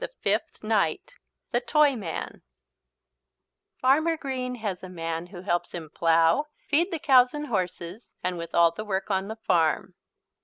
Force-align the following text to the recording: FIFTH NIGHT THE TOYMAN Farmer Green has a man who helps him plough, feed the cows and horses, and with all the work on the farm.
FIFTH 0.23 0.63
NIGHT 0.63 1.15
THE 1.51 1.59
TOYMAN 1.61 2.41
Farmer 3.79 4.17
Green 4.17 4.55
has 4.55 4.81
a 4.83 4.89
man 4.89 5.27
who 5.27 5.41
helps 5.41 5.73
him 5.75 5.91
plough, 5.93 6.47
feed 6.67 6.89
the 6.89 6.97
cows 6.97 7.35
and 7.35 7.45
horses, 7.45 8.11
and 8.23 8.35
with 8.35 8.55
all 8.55 8.71
the 8.71 8.83
work 8.83 9.11
on 9.11 9.27
the 9.27 9.35
farm. 9.35 9.93